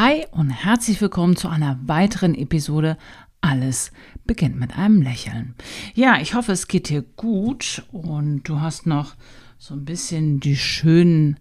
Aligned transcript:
Hi 0.00 0.24
und 0.30 0.50
herzlich 0.50 1.00
willkommen 1.00 1.34
zu 1.34 1.48
einer 1.48 1.76
weiteren 1.82 2.36
Episode 2.36 2.96
Alles 3.40 3.90
beginnt 4.26 4.54
mit 4.54 4.78
einem 4.78 5.02
Lächeln. 5.02 5.56
Ja, 5.92 6.20
ich 6.20 6.34
hoffe, 6.34 6.52
es 6.52 6.68
geht 6.68 6.88
dir 6.88 7.02
gut 7.02 7.82
und 7.90 8.44
du 8.44 8.60
hast 8.60 8.86
noch 8.86 9.16
so 9.58 9.74
ein 9.74 9.84
bisschen 9.84 10.38
die 10.38 10.54
schönen 10.54 11.40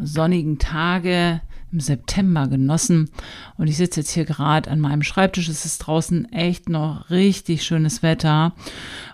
sonnigen 0.00 0.58
Tage 0.58 1.42
im 1.72 1.80
September 1.80 2.48
genossen. 2.48 3.10
Und 3.56 3.68
ich 3.68 3.76
sitze 3.76 4.00
jetzt 4.00 4.10
hier 4.10 4.24
gerade 4.24 4.70
an 4.70 4.80
meinem 4.80 5.02
Schreibtisch. 5.02 5.48
Es 5.48 5.64
ist 5.64 5.78
draußen 5.78 6.30
echt 6.32 6.68
noch 6.68 7.10
richtig 7.10 7.64
schönes 7.64 8.02
Wetter. 8.02 8.52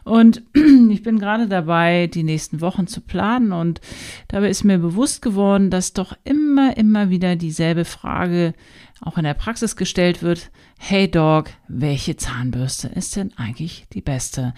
Und 0.04 0.42
ich 0.90 1.02
bin 1.02 1.18
gerade 1.18 1.48
dabei, 1.48 2.08
die 2.08 2.22
nächsten 2.24 2.60
Wochen 2.60 2.86
zu 2.86 3.00
planen. 3.00 3.52
Und 3.52 3.80
dabei 4.28 4.48
ist 4.48 4.64
mir 4.64 4.78
bewusst 4.78 5.22
geworden, 5.22 5.70
dass 5.70 5.92
doch 5.92 6.16
immer, 6.24 6.76
immer 6.76 7.10
wieder 7.10 7.36
dieselbe 7.36 7.84
Frage 7.84 8.54
auch 9.00 9.18
in 9.18 9.24
der 9.24 9.34
Praxis 9.34 9.76
gestellt 9.76 10.22
wird. 10.22 10.50
Hey 10.78 11.10
Dog, 11.10 11.50
welche 11.68 12.16
Zahnbürste 12.16 12.88
ist 12.88 13.16
denn 13.16 13.32
eigentlich 13.36 13.86
die 13.92 14.00
beste? 14.00 14.54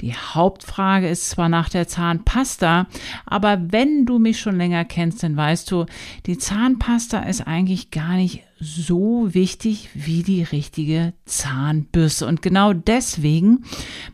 Die 0.00 0.14
Hauptfrage 0.14 1.08
ist 1.08 1.30
zwar 1.30 1.48
nach 1.48 1.68
der 1.68 1.88
Zahnpasta, 1.88 2.86
aber 3.26 3.58
wenn 3.72 4.06
du 4.06 4.18
mich 4.18 4.40
schon 4.40 4.56
länger 4.56 4.84
kennst, 4.84 5.22
dann 5.22 5.36
weißt 5.36 5.70
du, 5.70 5.86
die 6.26 6.38
Zahnpasta 6.38 7.20
ist 7.20 7.46
eigentlich 7.46 7.90
gar 7.90 8.14
nicht 8.14 8.42
so 8.60 9.34
wichtig 9.34 9.90
wie 9.94 10.22
die 10.22 10.42
richtige 10.42 11.12
Zahnbürste. 11.24 12.26
Und 12.26 12.40
genau 12.42 12.72
deswegen 12.72 13.64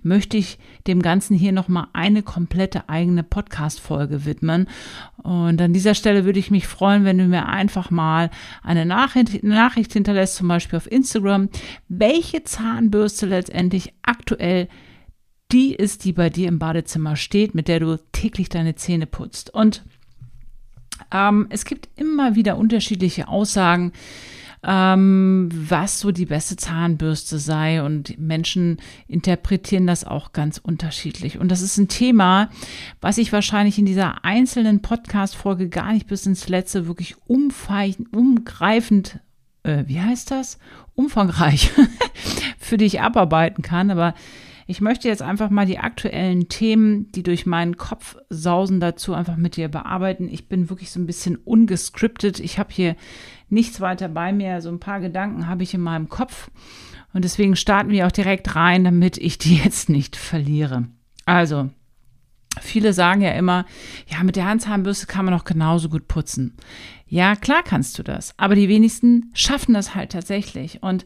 möchte 0.02 0.36
ich 0.36 0.58
dem 0.86 1.02
Ganzen 1.02 1.36
hier 1.36 1.52
nochmal 1.52 1.88
eine 1.92 2.22
komplette 2.22 2.88
eigene 2.88 3.22
Podcast-Folge 3.22 4.24
widmen. 4.24 4.68
Und 5.22 5.60
an 5.60 5.72
dieser 5.72 5.94
Stelle 5.94 6.24
würde 6.24 6.38
ich 6.38 6.50
mich 6.50 6.66
freuen, 6.66 7.04
wenn 7.04 7.18
du 7.18 7.24
mir 7.24 7.46
einfach 7.46 7.90
mal 7.90 8.30
eine 8.62 8.86
Nachricht, 8.86 9.92
hinterlässt, 9.92 10.36
zum 10.36 10.48
Beispiel 10.48 10.78
auf 10.78 10.90
Instagram, 10.90 11.48
welche 11.88 12.42
Zahnbürste 12.42 13.26
letztendlich 13.26 13.92
aktuell 14.02 14.68
die 15.52 15.74
ist, 15.74 16.04
die 16.04 16.12
bei 16.12 16.30
dir 16.30 16.48
im 16.48 16.58
Badezimmer 16.58 17.16
steht, 17.16 17.54
mit 17.54 17.68
der 17.68 17.80
du 17.80 17.98
täglich 18.12 18.48
deine 18.48 18.76
Zähne 18.76 19.06
putzt. 19.06 19.52
Und 19.52 19.84
ähm, 21.12 21.46
es 21.50 21.64
gibt 21.64 21.88
immer 21.96 22.34
wieder 22.34 22.56
unterschiedliche 22.56 23.28
Aussagen, 23.28 23.92
ähm, 24.62 25.48
was 25.52 26.00
so 26.00 26.10
die 26.10 26.26
beste 26.26 26.56
Zahnbürste 26.56 27.38
sei. 27.38 27.82
Und 27.82 28.18
Menschen 28.18 28.78
interpretieren 29.08 29.86
das 29.86 30.04
auch 30.04 30.32
ganz 30.32 30.58
unterschiedlich. 30.58 31.38
Und 31.38 31.50
das 31.50 31.62
ist 31.62 31.78
ein 31.78 31.88
Thema, 31.88 32.50
was 33.00 33.18
ich 33.18 33.32
wahrscheinlich 33.32 33.78
in 33.78 33.86
dieser 33.86 34.24
einzelnen 34.24 34.82
Podcast-Folge 34.82 35.68
gar 35.68 35.92
nicht 35.92 36.06
bis 36.06 36.26
ins 36.26 36.48
Letzte 36.48 36.86
wirklich 36.86 37.16
umgreifend, 37.26 39.18
äh, 39.62 39.84
wie 39.86 40.00
heißt 40.00 40.30
das? 40.30 40.58
Umfangreich 40.94 41.70
für 42.58 42.76
dich 42.76 43.00
abarbeiten 43.00 43.62
kann. 43.62 43.90
Aber 43.90 44.14
ich 44.70 44.80
möchte 44.80 45.08
jetzt 45.08 45.20
einfach 45.20 45.50
mal 45.50 45.66
die 45.66 45.80
aktuellen 45.80 46.48
Themen, 46.48 47.10
die 47.10 47.24
durch 47.24 47.44
meinen 47.44 47.76
Kopf 47.76 48.16
sausen, 48.30 48.78
dazu 48.78 49.14
einfach 49.14 49.36
mit 49.36 49.56
dir 49.56 49.68
bearbeiten. 49.68 50.28
Ich 50.28 50.48
bin 50.48 50.70
wirklich 50.70 50.92
so 50.92 51.00
ein 51.00 51.06
bisschen 51.06 51.34
ungescriptet. 51.34 52.38
Ich 52.38 52.60
habe 52.60 52.72
hier 52.72 52.94
nichts 53.48 53.80
weiter 53.80 54.08
bei 54.08 54.32
mir. 54.32 54.60
So 54.60 54.68
ein 54.68 54.78
paar 54.78 55.00
Gedanken 55.00 55.48
habe 55.48 55.64
ich 55.64 55.74
in 55.74 55.80
meinem 55.80 56.08
Kopf. 56.08 56.52
Und 57.12 57.24
deswegen 57.24 57.56
starten 57.56 57.90
wir 57.90 58.06
auch 58.06 58.12
direkt 58.12 58.54
rein, 58.54 58.84
damit 58.84 59.18
ich 59.18 59.38
die 59.38 59.56
jetzt 59.64 59.88
nicht 59.88 60.14
verliere. 60.14 60.86
Also, 61.26 61.70
Viele 62.58 62.92
sagen 62.92 63.20
ja 63.20 63.30
immer, 63.30 63.64
ja, 64.08 64.24
mit 64.24 64.34
der 64.34 64.46
Handzahnbürste 64.46 65.06
kann 65.06 65.24
man 65.24 65.34
auch 65.34 65.44
genauso 65.44 65.88
gut 65.88 66.08
putzen. 66.08 66.56
Ja, 67.06 67.34
klar 67.34 67.62
kannst 67.64 67.98
du 67.98 68.02
das, 68.02 68.34
aber 68.38 68.54
die 68.54 68.68
wenigsten 68.68 69.30
schaffen 69.34 69.74
das 69.74 69.94
halt 69.94 70.12
tatsächlich. 70.12 70.82
Und 70.82 71.04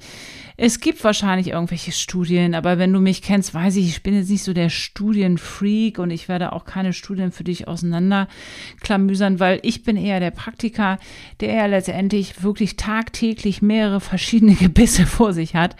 es 0.56 0.80
gibt 0.80 1.02
wahrscheinlich 1.04 1.48
irgendwelche 1.48 1.92
Studien, 1.92 2.54
aber 2.54 2.78
wenn 2.78 2.92
du 2.92 3.00
mich 3.00 3.22
kennst, 3.22 3.54
weiß 3.54 3.76
ich, 3.76 3.88
ich 3.88 4.02
bin 4.02 4.14
jetzt 4.14 4.30
nicht 4.30 4.42
so 4.42 4.52
der 4.52 4.68
Studienfreak 4.68 5.98
und 5.98 6.10
ich 6.10 6.28
werde 6.28 6.52
auch 6.52 6.64
keine 6.64 6.92
Studien 6.92 7.32
für 7.32 7.44
dich 7.44 7.68
auseinanderklamüsern, 7.68 9.40
weil 9.40 9.60
ich 9.62 9.82
bin 9.82 9.96
eher 9.96 10.20
der 10.20 10.30
Praktiker, 10.30 10.98
der 11.40 11.54
ja 11.54 11.66
letztendlich 11.66 12.42
wirklich 12.42 12.76
tagtäglich 12.76 13.62
mehrere 13.62 14.00
verschiedene 14.00 14.54
Gebisse 14.60 15.06
vor 15.06 15.32
sich 15.32 15.54
hat 15.54 15.76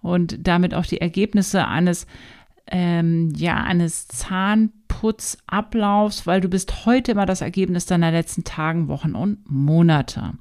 und 0.00 0.46
damit 0.46 0.74
auch 0.74 0.86
die 0.86 1.00
Ergebnisse 1.00 1.66
eines 1.66 2.06
ähm, 2.72 3.32
ja, 3.36 3.56
eines 3.62 4.08
Zahnputzablaufs, 5.02 6.26
weil 6.26 6.40
du 6.40 6.48
bist 6.48 6.86
heute 6.86 7.12
immer 7.12 7.26
das 7.26 7.40
Ergebnis 7.40 7.86
deiner 7.86 8.12
letzten 8.12 8.44
Tagen, 8.44 8.88
Wochen 8.88 9.14
und 9.14 9.38
Monate. 9.50 10.32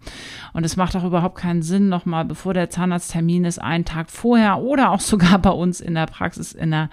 Und 0.53 0.63
es 0.63 0.77
macht 0.77 0.95
auch 0.95 1.03
überhaupt 1.03 1.37
keinen 1.37 1.63
Sinn, 1.63 1.89
nochmal, 1.89 2.25
bevor 2.25 2.53
der 2.53 2.69
Zahnarzttermin 2.69 3.45
ist, 3.45 3.59
einen 3.59 3.85
Tag 3.85 4.11
vorher 4.11 4.59
oder 4.59 4.91
auch 4.91 4.99
sogar 5.01 5.39
bei 5.39 5.49
uns 5.49 5.81
in 5.81 5.95
der 5.95 6.05
Praxis 6.05 6.53
in 6.53 6.71
der 6.71 6.89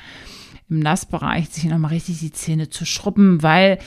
im 0.70 0.80
Nassbereich 0.80 1.48
sich 1.48 1.64
nochmal 1.64 1.92
richtig 1.92 2.18
die 2.18 2.30
Zähne 2.30 2.68
zu 2.68 2.84
schrubben, 2.84 3.42
weil 3.42 3.78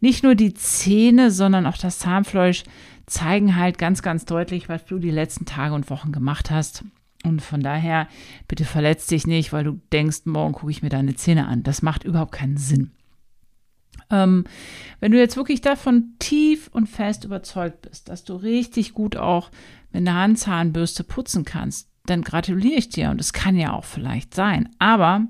nicht 0.00 0.24
nur 0.24 0.34
die 0.34 0.54
Zähne, 0.54 1.30
sondern 1.30 1.66
auch 1.66 1.76
das 1.76 1.98
Zahnfleisch 1.98 2.64
zeigen 3.04 3.56
halt 3.56 3.76
ganz, 3.76 4.00
ganz 4.00 4.24
deutlich, 4.24 4.70
was 4.70 4.86
du 4.86 4.98
die 4.98 5.10
letzten 5.10 5.44
Tage 5.44 5.74
und 5.74 5.90
Wochen 5.90 6.10
gemacht 6.10 6.50
hast. 6.50 6.84
Und 7.22 7.42
von 7.42 7.60
daher, 7.60 8.08
bitte 8.48 8.64
verletz 8.64 9.06
dich 9.08 9.26
nicht, 9.26 9.52
weil 9.52 9.64
du 9.64 9.78
denkst, 9.92 10.20
morgen 10.24 10.54
gucke 10.54 10.72
ich 10.72 10.82
mir 10.82 10.88
deine 10.88 11.14
Zähne 11.16 11.46
an. 11.46 11.64
Das 11.64 11.82
macht 11.82 12.02
überhaupt 12.02 12.32
keinen 12.32 12.56
Sinn. 12.56 12.92
Ähm, 14.12 14.44
wenn 15.00 15.10
du 15.10 15.18
jetzt 15.18 15.36
wirklich 15.36 15.60
davon 15.60 16.14
tief 16.20 16.68
und 16.72 16.88
fest 16.88 17.24
überzeugt 17.24 17.82
bist, 17.82 18.08
dass 18.08 18.22
du 18.22 18.34
richtig 18.34 18.92
gut 18.92 19.16
auch 19.16 19.50
mit 19.90 20.06
einer 20.06 20.20
Handzahnbürste 20.20 21.02
putzen 21.02 21.44
kannst, 21.44 21.88
dann 22.06 22.22
gratuliere 22.22 22.78
ich 22.78 22.88
dir 22.88 23.10
und 23.10 23.20
es 23.20 23.32
kann 23.32 23.56
ja 23.56 23.72
auch 23.72 23.84
vielleicht 23.84 24.34
sein. 24.34 24.68
Aber 24.78 25.26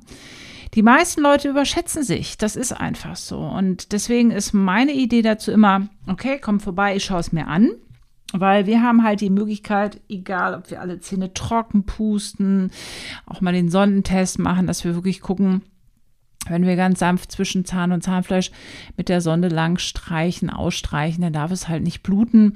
die 0.75 0.83
meisten 0.83 1.21
Leute 1.21 1.49
überschätzen 1.49 2.03
sich. 2.03 2.39
Das 2.39 2.57
ist 2.57 2.73
einfach 2.73 3.17
so. 3.17 3.39
Und 3.39 3.93
deswegen 3.93 4.31
ist 4.31 4.55
meine 4.55 4.93
Idee 4.93 5.23
dazu 5.23 5.51
immer, 5.51 5.89
okay, 6.07 6.39
komm 6.41 6.61
vorbei, 6.61 6.97
ich 6.97 7.05
schaue 7.05 7.21
es 7.21 7.33
mir 7.33 7.47
an. 7.47 7.71
Weil 8.35 8.65
wir 8.65 8.83
haben 8.83 9.03
halt 9.03 9.21
die 9.21 9.29
Möglichkeit, 9.29 10.01
egal 10.09 10.55
ob 10.55 10.71
wir 10.71 10.81
alle 10.81 11.01
Zähne 11.01 11.35
trocken 11.35 11.85
pusten, 11.85 12.71
auch 13.27 13.43
mal 13.43 13.53
den 13.53 13.69
Sondentest 13.69 14.39
machen, 14.39 14.67
dass 14.67 14.85
wir 14.85 14.95
wirklich 14.95 15.21
gucken, 15.21 15.61
wenn 16.49 16.67
wir 16.67 16.77
ganz 16.77 16.99
sanft 16.99 17.31
zwischen 17.31 17.65
Zahn 17.65 17.93
und 17.93 18.03
Zahnfleisch 18.03 18.51
mit 18.97 19.09
der 19.09 19.21
Sonde 19.21 19.49
lang 19.49 19.79
streichen, 19.79 20.51
ausstreichen, 20.51 21.23
dann 21.23 21.33
darf 21.33 21.51
es 21.51 21.69
halt 21.69 21.83
nicht 21.83 22.03
bluten. 22.03 22.55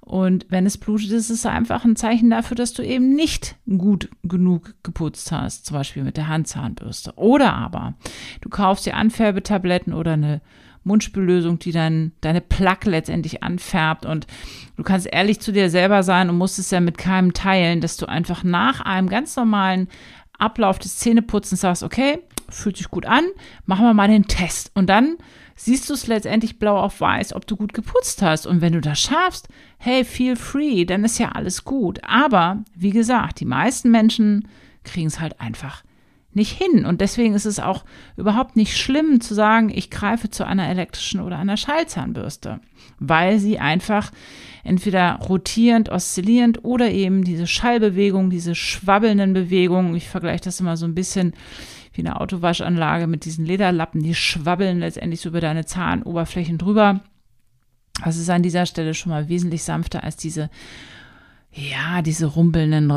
Und 0.00 0.46
wenn 0.50 0.66
es 0.66 0.78
blutet, 0.78 1.10
ist 1.10 1.30
es 1.30 1.46
einfach 1.46 1.84
ein 1.84 1.96
Zeichen 1.96 2.30
dafür, 2.30 2.56
dass 2.56 2.74
du 2.74 2.82
eben 2.82 3.14
nicht 3.14 3.56
gut 3.66 4.08
genug 4.22 4.74
geputzt 4.82 5.32
hast, 5.32 5.66
zum 5.66 5.76
Beispiel 5.76 6.04
mit 6.04 6.16
der 6.16 6.28
Handzahnbürste. 6.28 7.14
Oder 7.16 7.54
aber 7.54 7.94
du 8.40 8.48
kaufst 8.48 8.86
dir 8.86 8.96
Anfärbetabletten 8.96 9.92
oder 9.92 10.12
eine 10.12 10.40
Mundspüllösung, 10.84 11.58
die 11.58 11.72
dann 11.72 12.12
deine 12.20 12.40
Plaque 12.40 12.90
letztendlich 12.90 13.42
anfärbt. 13.42 14.06
Und 14.06 14.26
du 14.76 14.82
kannst 14.82 15.08
ehrlich 15.10 15.40
zu 15.40 15.50
dir 15.50 15.70
selber 15.70 16.02
sein 16.02 16.30
und 16.30 16.38
musst 16.38 16.58
es 16.58 16.70
ja 16.70 16.80
mit 16.80 16.98
keinem 16.98 17.32
teilen, 17.32 17.80
dass 17.80 17.96
du 17.96 18.06
einfach 18.06 18.44
nach 18.44 18.80
einem 18.80 19.08
ganz 19.08 19.34
normalen 19.34 19.88
Ablauf 20.38 20.78
des 20.78 20.98
Zähneputzens 20.98 21.62
sagst, 21.62 21.82
okay, 21.82 22.18
fühlt 22.48 22.76
sich 22.76 22.90
gut 22.90 23.06
an, 23.06 23.24
machen 23.66 23.84
wir 23.84 23.94
mal 23.94 24.08
den 24.08 24.26
Test. 24.26 24.70
Und 24.74 24.88
dann 24.88 25.16
siehst 25.56 25.88
du 25.88 25.94
es 25.94 26.06
letztendlich 26.06 26.58
blau 26.58 26.78
auf 26.78 27.00
weiß, 27.00 27.34
ob 27.34 27.46
du 27.46 27.56
gut 27.56 27.74
geputzt 27.74 28.22
hast. 28.22 28.46
Und 28.46 28.60
wenn 28.60 28.72
du 28.72 28.80
das 28.80 29.00
schaffst, 29.00 29.48
hey, 29.78 30.04
feel 30.04 30.36
free, 30.36 30.84
dann 30.84 31.04
ist 31.04 31.18
ja 31.18 31.32
alles 31.32 31.64
gut. 31.64 32.00
Aber 32.04 32.64
wie 32.74 32.90
gesagt, 32.90 33.40
die 33.40 33.44
meisten 33.44 33.90
Menschen 33.90 34.48
kriegen 34.82 35.06
es 35.06 35.20
halt 35.20 35.40
einfach 35.40 35.82
nicht 36.34 36.50
hin. 36.50 36.84
Und 36.84 37.00
deswegen 37.00 37.34
ist 37.34 37.46
es 37.46 37.60
auch 37.60 37.84
überhaupt 38.16 38.56
nicht 38.56 38.76
schlimm 38.76 39.20
zu 39.20 39.34
sagen, 39.34 39.70
ich 39.70 39.90
greife 39.90 40.30
zu 40.30 40.44
einer 40.44 40.68
elektrischen 40.68 41.20
oder 41.20 41.38
einer 41.38 41.56
Schallzahnbürste, 41.56 42.60
weil 42.98 43.38
sie 43.38 43.58
einfach 43.58 44.10
entweder 44.64 45.16
rotierend, 45.16 45.90
oszillierend 45.90 46.64
oder 46.64 46.90
eben 46.90 47.22
diese 47.22 47.46
Schallbewegung, 47.46 48.30
diese 48.30 48.54
schwabbelnden 48.54 49.32
Bewegungen, 49.32 49.94
ich 49.94 50.08
vergleiche 50.08 50.44
das 50.44 50.60
immer 50.60 50.76
so 50.76 50.86
ein 50.86 50.94
bisschen 50.94 51.34
wie 51.94 52.02
eine 52.02 52.20
Autowaschanlage 52.20 53.06
mit 53.06 53.24
diesen 53.24 53.46
Lederlappen, 53.46 54.02
die 54.02 54.14
schwabbeln 54.14 54.80
letztendlich 54.80 55.20
so 55.20 55.30
über 55.30 55.40
deine 55.40 55.64
Zahnoberflächen 55.64 56.58
drüber. 56.58 57.00
Das 58.04 58.16
ist 58.16 58.28
an 58.28 58.42
dieser 58.42 58.66
Stelle 58.66 58.94
schon 58.94 59.10
mal 59.10 59.28
wesentlich 59.28 59.62
sanfter 59.62 60.04
als 60.04 60.16
diese 60.16 60.50
ja, 61.56 62.02
diese 62.02 62.26
rumpelnden, 62.26 62.88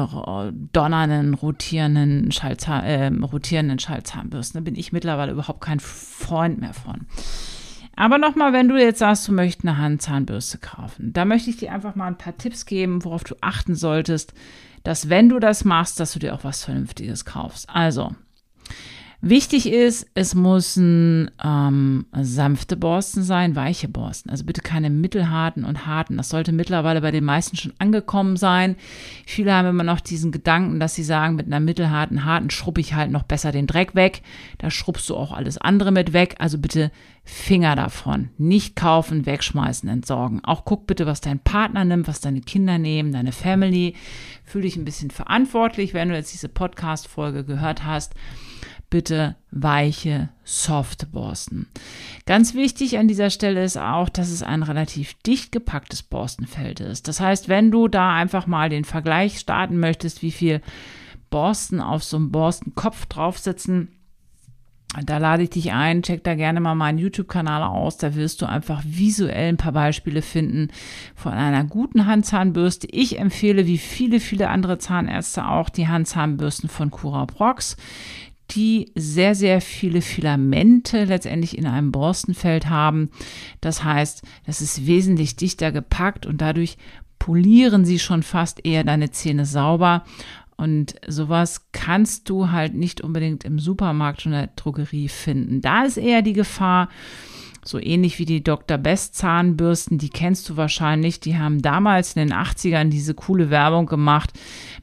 donnernden, 0.73 1.35
rotierenden, 1.35 2.31
Schallzahn, 2.31 2.83
äh, 2.83 3.07
rotierenden 3.23 3.77
Schallzahnbürsten, 3.77 4.59
da 4.59 4.63
bin 4.63 4.75
ich 4.75 4.91
mittlerweile 4.91 5.31
überhaupt 5.31 5.61
kein 5.61 5.79
Freund 5.79 6.59
mehr 6.59 6.73
von. 6.73 7.05
Aber 7.95 8.17
nochmal, 8.17 8.53
wenn 8.53 8.67
du 8.67 8.75
jetzt 8.77 8.99
sagst, 8.99 9.27
du 9.27 9.31
möchtest 9.31 9.67
eine 9.67 9.77
Handzahnbürste 9.77 10.57
kaufen, 10.57 11.13
da 11.13 11.25
möchte 11.25 11.51
ich 11.51 11.57
dir 11.57 11.71
einfach 11.71 11.95
mal 11.95 12.07
ein 12.07 12.17
paar 12.17 12.35
Tipps 12.37 12.65
geben, 12.65 13.03
worauf 13.03 13.23
du 13.23 13.35
achten 13.41 13.75
solltest, 13.75 14.33
dass 14.83 15.09
wenn 15.09 15.29
du 15.29 15.39
das 15.39 15.63
machst, 15.63 15.99
dass 15.99 16.13
du 16.13 16.19
dir 16.19 16.33
auch 16.33 16.43
was 16.43 16.63
Vernünftiges 16.63 17.25
kaufst. 17.25 17.69
Also, 17.69 18.15
Wichtig 19.29 19.69
ist, 19.69 20.07
es 20.13 20.35
müssen 20.35 21.29
ähm, 21.43 22.05
sanfte 22.13 22.77
Borsten 22.77 23.23
sein, 23.23 23.57
weiche 23.57 23.89
Borsten. 23.89 24.29
Also 24.31 24.45
bitte 24.45 24.61
keine 24.61 24.89
mittelharten 24.89 25.65
und 25.65 25.85
harten. 25.85 26.15
Das 26.15 26.29
sollte 26.29 26.53
mittlerweile 26.53 27.01
bei 27.01 27.11
den 27.11 27.25
meisten 27.25 27.57
schon 27.57 27.73
angekommen 27.77 28.37
sein. 28.37 28.77
Viele 29.25 29.53
haben 29.53 29.67
immer 29.67 29.83
noch 29.83 29.99
diesen 29.99 30.31
Gedanken, 30.31 30.79
dass 30.79 30.95
sie 30.95 31.03
sagen, 31.03 31.35
mit 31.35 31.47
einer 31.47 31.59
mittelharten, 31.59 32.23
harten 32.23 32.51
schrubbe 32.51 32.79
ich 32.79 32.93
halt 32.93 33.11
noch 33.11 33.23
besser 33.23 33.51
den 33.51 33.67
Dreck 33.67 33.95
weg. 33.95 34.21
Da 34.59 34.71
schrubbst 34.71 35.09
du 35.09 35.17
auch 35.17 35.33
alles 35.33 35.57
andere 35.57 35.91
mit 35.91 36.13
weg. 36.13 36.35
Also 36.39 36.57
bitte 36.57 36.89
Finger 37.25 37.75
davon. 37.75 38.29
Nicht 38.37 38.77
kaufen, 38.77 39.25
wegschmeißen, 39.25 39.89
entsorgen. 39.89 40.41
Auch 40.45 40.63
guck 40.63 40.87
bitte, 40.87 41.05
was 41.05 41.19
dein 41.19 41.39
Partner 41.39 41.83
nimmt, 41.83 42.07
was 42.07 42.21
deine 42.21 42.39
Kinder 42.39 42.77
nehmen, 42.77 43.11
deine 43.11 43.33
Family. 43.33 43.93
Fühl 44.45 44.61
dich 44.61 44.77
ein 44.77 44.85
bisschen 44.85 45.11
verantwortlich, 45.11 45.93
wenn 45.93 46.07
du 46.07 46.15
jetzt 46.15 46.31
diese 46.31 46.47
Podcast-Folge 46.47 47.43
gehört 47.43 47.83
hast 47.83 48.15
bitte 48.89 49.35
weiche 49.51 50.29
Softborsten. 50.43 51.67
Ganz 52.25 52.53
wichtig 52.53 52.97
an 52.97 53.07
dieser 53.07 53.29
Stelle 53.29 53.63
ist 53.63 53.77
auch, 53.77 54.09
dass 54.09 54.29
es 54.29 54.43
ein 54.43 54.63
relativ 54.63 55.13
dicht 55.25 55.51
gepacktes 55.51 56.03
Borstenfeld 56.03 56.79
ist. 56.79 57.07
Das 57.07 57.19
heißt, 57.19 57.49
wenn 57.49 57.71
du 57.71 57.87
da 57.87 58.13
einfach 58.13 58.47
mal 58.47 58.69
den 58.69 58.85
Vergleich 58.85 59.39
starten 59.39 59.79
möchtest, 59.79 60.21
wie 60.21 60.31
viel 60.31 60.61
Borsten 61.29 61.81
auf 61.81 62.03
so 62.03 62.17
einem 62.17 62.31
Borstenkopf 62.31 63.05
drauf 63.07 63.37
sitzen, 63.37 63.89
da 65.05 65.17
lade 65.17 65.43
ich 65.43 65.49
dich 65.49 65.73
ein, 65.73 66.01
check 66.01 66.23
da 66.23 66.33
gerne 66.33 66.61
mal 66.61 66.73
meinen 66.73 66.97
YouTube-Kanal 66.97 67.61
aus. 67.63 67.97
Da 67.97 68.15
wirst 68.15 68.41
du 68.41 68.45
einfach 68.47 68.81
visuell 68.85 69.49
ein 69.49 69.57
paar 69.57 69.73
Beispiele 69.73 70.21
finden 70.21 70.69
von 71.13 71.33
einer 71.33 71.65
guten 71.65 72.05
Handzahnbürste. 72.05 72.87
Ich 72.91 73.19
empfehle, 73.19 73.67
wie 73.67 73.77
viele, 73.77 74.19
viele 74.19 74.49
andere 74.49 74.77
Zahnärzte 74.77 75.45
auch, 75.45 75.69
die 75.69 75.87
Handzahnbürsten 75.87 76.69
von 76.69 76.89
Cura 76.89 77.25
Prox 77.25 77.75
die 78.51 78.91
sehr, 78.95 79.35
sehr 79.35 79.61
viele 79.61 80.01
Filamente 80.01 81.03
letztendlich 81.03 81.57
in 81.57 81.65
einem 81.65 81.91
Borstenfeld 81.91 82.69
haben. 82.69 83.09
Das 83.61 83.83
heißt, 83.83 84.23
das 84.45 84.61
ist 84.61 84.87
wesentlich 84.87 85.35
dichter 85.35 85.71
gepackt 85.71 86.25
und 86.25 86.41
dadurch 86.41 86.77
polieren 87.19 87.83
sie 87.85 87.99
schon 87.99 88.23
fast 88.23 88.65
eher 88.65 88.83
deine 88.83 89.11
Zähne 89.11 89.45
sauber. 89.45 90.03
Und 90.55 90.95
sowas 91.07 91.67
kannst 91.71 92.29
du 92.29 92.51
halt 92.51 92.73
nicht 92.73 93.01
unbedingt 93.01 93.43
im 93.43 93.59
Supermarkt 93.59 94.25
oder 94.25 94.47
der 94.47 94.55
Drogerie 94.55 95.07
finden. 95.07 95.61
Da 95.61 95.83
ist 95.83 95.97
eher 95.97 96.23
die 96.23 96.33
Gefahr, 96.33 96.89
so 97.67 97.79
ähnlich 97.79 98.19
wie 98.19 98.25
die 98.25 98.43
Dr. 98.43 98.77
Best 98.77 99.15
Zahnbürsten, 99.15 99.97
die 99.97 100.09
kennst 100.09 100.49
du 100.49 100.57
wahrscheinlich. 100.57 101.19
Die 101.19 101.37
haben 101.37 101.61
damals 101.61 102.13
in 102.13 102.27
den 102.27 102.37
80ern 102.37 102.89
diese 102.89 103.13
coole 103.13 103.49
Werbung 103.49 103.85
gemacht 103.85 104.31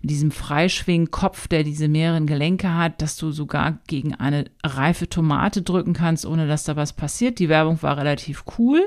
mit 0.03 0.11
diesem 0.11 0.31
Freischwingkopf, 0.31 1.49
der 1.49 1.65
diese 1.65 1.89
mehreren 1.89 2.27
Gelenke 2.27 2.75
hat, 2.75 3.01
dass 3.01 3.17
du 3.17 3.31
sogar 3.33 3.79
gegen 3.87 4.15
eine 4.15 4.47
reife 4.63 5.09
Tomate 5.09 5.63
drücken 5.63 5.93
kannst, 5.93 6.27
ohne 6.27 6.47
dass 6.47 6.65
da 6.65 6.77
was 6.77 6.93
passiert. 6.93 7.39
Die 7.39 7.49
Werbung 7.49 7.83
war 7.83 7.97
relativ 7.97 8.45
cool. 8.59 8.83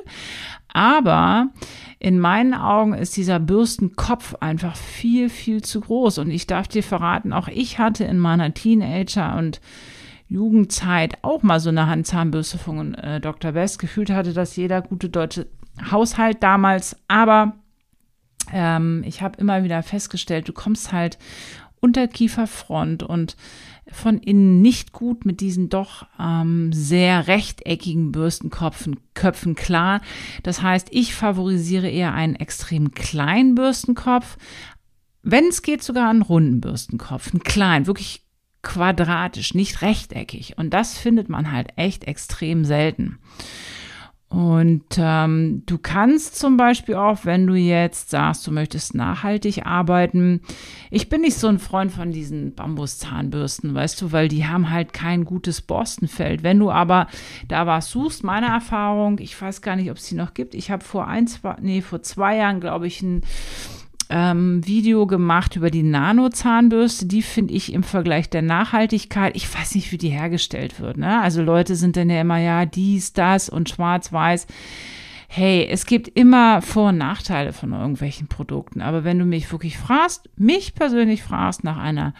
Aber 0.73 1.47
in 1.99 2.19
meinen 2.19 2.53
Augen 2.53 2.93
ist 2.93 3.17
dieser 3.17 3.39
Bürstenkopf 3.39 4.35
einfach 4.35 4.75
viel, 4.75 5.29
viel 5.29 5.63
zu 5.63 5.81
groß. 5.81 6.19
Und 6.19 6.29
ich 6.29 6.45
darf 6.45 6.67
dir 6.67 6.83
verraten, 6.83 7.33
auch 7.33 7.47
ich 7.47 7.79
hatte 7.79 8.03
in 8.03 8.19
meiner 8.19 8.53
Teenager 8.53 9.35
und 9.37 9.59
Jugendzeit 10.27 11.17
auch 11.21 11.43
mal 11.43 11.59
so 11.59 11.69
eine 11.69 11.87
Handzahnbürste 11.87 12.57
von 12.57 12.95
äh, 12.95 13.21
Dr. 13.21 13.53
West. 13.53 13.79
Gefühlt 13.79 14.09
hatte 14.09 14.33
das 14.33 14.55
jeder 14.55 14.81
gute 14.81 15.09
deutsche 15.09 15.47
Haushalt 15.89 16.43
damals. 16.43 16.97
Aber 17.07 17.53
ähm, 18.51 19.03
ich 19.05 19.21
habe 19.21 19.39
immer 19.39 19.63
wieder 19.63 19.81
festgestellt, 19.83 20.47
du 20.47 20.53
kommst 20.53 20.91
halt 20.91 21.17
unter 21.79 22.07
Kieferfront 22.07 23.03
und 23.03 23.37
von 23.89 24.17
innen 24.17 24.61
nicht 24.61 24.91
gut 24.91 25.25
mit 25.25 25.39
diesen 25.39 25.69
doch 25.69 26.05
ähm, 26.19 26.73
sehr 26.73 27.27
rechteckigen 27.27 28.11
Bürstenköpfen 28.11 28.97
Köpfen 29.13 29.55
klar. 29.55 30.01
Das 30.43 30.61
heißt, 30.61 30.89
ich 30.91 31.15
favorisiere 31.15 31.89
eher 31.89 32.13
einen 32.13 32.35
extrem 32.35 32.91
kleinen 32.91 33.55
Bürstenkopf. 33.55 34.37
Wenn 35.23 35.45
es 35.47 35.61
geht, 35.61 35.83
sogar 35.83 36.09
einen 36.09 36.21
runden 36.21 36.61
Bürstenkopf. 36.61 37.33
Einen 37.33 37.43
kleinen, 37.43 37.87
wirklich 37.87 38.26
quadratisch, 38.61 39.53
nicht 39.53 39.81
rechteckig. 39.81 40.57
Und 40.57 40.73
das 40.73 40.97
findet 40.97 41.29
man 41.29 41.51
halt 41.51 41.69
echt 41.75 42.05
extrem 42.05 42.65
selten. 42.65 43.19
Und 44.29 44.83
ähm, 44.97 45.63
du 45.65 45.77
kannst 45.77 46.35
zum 46.37 46.57
Beispiel 46.57 46.95
auch, 46.95 47.19
wenn 47.23 47.47
du 47.47 47.53
jetzt 47.55 48.09
sagst, 48.09 48.45
du 48.45 48.51
möchtest 48.51 48.93
nachhaltig 48.93 49.65
arbeiten, 49.65 50.41
ich 50.91 51.07
bin 51.07 51.21
nicht 51.21 51.37
so 51.37 51.47
ein 51.47 51.59
Freund 51.59 51.93
von 51.93 52.11
diesen 52.11 52.53
Bambuszahnbürsten, 52.53 53.73
weißt 53.73 54.01
du, 54.01 54.11
weil 54.11 54.27
die 54.27 54.45
haben 54.45 54.69
halt 54.69 54.91
kein 54.91 55.23
gutes 55.23 55.61
Borstenfeld. 55.61 56.43
Wenn 56.43 56.59
du 56.59 56.69
aber 56.69 57.07
da 57.47 57.65
was 57.67 57.89
suchst, 57.89 58.25
meine 58.25 58.47
Erfahrung, 58.47 59.19
ich 59.19 59.41
weiß 59.41 59.61
gar 59.61 59.77
nicht, 59.77 59.89
ob 59.89 59.95
es 59.95 60.09
die 60.09 60.15
noch 60.15 60.33
gibt. 60.33 60.55
Ich 60.55 60.71
habe 60.71 60.83
vor 60.83 61.07
ein, 61.07 61.27
zwei, 61.27 61.55
nee, 61.61 61.81
vor 61.81 62.01
zwei 62.01 62.35
Jahren, 62.35 62.59
glaube 62.59 62.87
ich, 62.87 63.01
ein 63.01 63.21
ähm, 64.09 64.65
Video 64.65 65.07
gemacht 65.07 65.55
über 65.55 65.69
die 65.69 65.83
Nano-Zahnbürste. 65.83 67.05
Die 67.05 67.21
finde 67.21 67.53
ich 67.53 67.73
im 67.73 67.83
Vergleich 67.83 68.29
der 68.29 68.41
Nachhaltigkeit, 68.41 69.35
ich 69.35 69.53
weiß 69.53 69.75
nicht, 69.75 69.91
wie 69.91 69.97
die 69.97 70.09
hergestellt 70.09 70.79
wird. 70.79 70.97
Ne? 70.97 71.21
Also 71.21 71.41
Leute 71.41 71.75
sind 71.75 71.97
dann 71.97 72.09
ja 72.09 72.21
immer, 72.21 72.37
ja, 72.37 72.65
dies, 72.65 73.13
das 73.13 73.49
und 73.49 73.69
schwarz-weiß. 73.69 74.47
Hey, 75.29 75.67
es 75.69 75.85
gibt 75.85 76.07
immer 76.07 76.61
Vor- 76.61 76.89
und 76.89 76.97
Nachteile 76.97 77.51
von 77.51 77.73
irgendwelchen 77.73 78.27
Produkten. 78.27 78.81
Aber 78.81 79.03
wenn 79.03 79.19
du 79.19 79.25
mich 79.25 79.51
wirklich 79.51 79.77
fragst, 79.77 80.29
mich 80.37 80.73
persönlich 80.73 81.21
fragst 81.21 81.65
nach 81.65 81.77
einer 81.77 82.13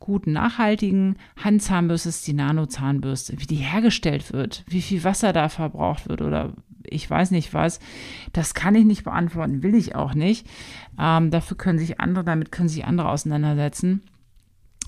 guten, 0.00 0.32
nachhaltigen 0.32 1.16
Handzahnbürste, 1.42 2.08
ist 2.08 2.26
die 2.26 2.32
Nano-Zahnbürste, 2.32 3.38
wie 3.38 3.46
die 3.46 3.56
hergestellt 3.56 4.32
wird, 4.32 4.64
wie 4.66 4.82
viel 4.82 5.04
Wasser 5.04 5.34
da 5.34 5.50
verbraucht 5.50 6.08
wird 6.08 6.22
oder 6.22 6.54
ich 6.86 7.08
weiß 7.08 7.30
nicht 7.30 7.54
was. 7.54 7.80
Das 8.32 8.54
kann 8.54 8.74
ich 8.74 8.84
nicht 8.84 9.04
beantworten, 9.04 9.62
will 9.62 9.74
ich 9.74 9.94
auch 9.94 10.14
nicht. 10.14 10.46
Ähm, 10.98 11.30
dafür 11.30 11.56
können 11.56 11.78
sich 11.78 12.00
andere, 12.00 12.24
damit 12.24 12.52
können 12.52 12.68
sich 12.68 12.84
andere 12.84 13.08
auseinandersetzen. 13.08 14.02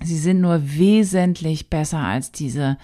Sie 0.03 0.19
sind 0.19 0.41
nur 0.41 0.61
wesentlich 0.77 1.71
besser 1.71 1.99
als 1.99 2.31
diese, 2.31 2.77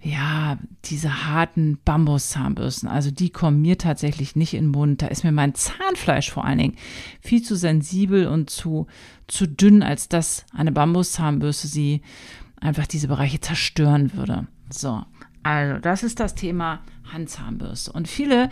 ja, 0.00 0.58
diese 0.86 1.26
harten 1.26 1.78
Bambuszahnbürsten. 1.84 2.88
Also 2.88 3.10
die 3.10 3.30
kommen 3.30 3.60
mir 3.60 3.76
tatsächlich 3.76 4.34
nicht 4.34 4.54
in 4.54 4.66
den 4.66 4.70
Mund. 4.70 5.02
Da 5.02 5.08
ist 5.08 5.24
mir 5.24 5.32
mein 5.32 5.54
Zahnfleisch 5.54 6.30
vor 6.30 6.44
allen 6.44 6.58
Dingen 6.58 6.76
viel 7.20 7.42
zu 7.42 7.54
sensibel 7.54 8.26
und 8.26 8.50
zu, 8.50 8.86
zu 9.26 9.46
dünn, 9.46 9.82
als 9.82 10.08
dass 10.08 10.46
eine 10.54 10.72
Bambuszahnbürste 10.72 11.68
sie 11.68 12.02
einfach 12.60 12.86
diese 12.86 13.08
Bereiche 13.08 13.40
zerstören 13.40 14.14
würde. 14.14 14.46
So. 14.70 15.02
Also, 15.42 15.80
das 15.80 16.02
ist 16.02 16.20
das 16.20 16.34
Thema 16.34 16.80
Handzahnbürste. 17.12 17.92
Und 17.92 18.08
viele 18.08 18.50